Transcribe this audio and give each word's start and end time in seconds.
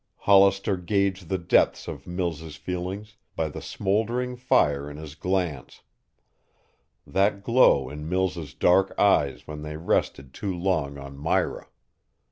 Hollister 0.21 0.77
gauged 0.77 1.29
the 1.29 1.37
depths 1.37 1.87
of 1.87 2.07
Mills' 2.07 2.55
feelings 2.55 3.17
by 3.35 3.49
the 3.49 3.61
smoldering 3.61 4.35
fire 4.35 4.89
in 4.89 4.97
his 4.97 5.13
glance, 5.13 5.83
that 7.05 7.43
glow 7.43 7.87
in 7.87 8.09
Mills' 8.09 8.55
dark 8.55 8.97
eyes 8.99 9.45
when 9.45 9.61
they 9.61 9.77
rested 9.77 10.33
too 10.33 10.57
long 10.57 10.97
on 10.97 11.15
Myra. 11.17 11.67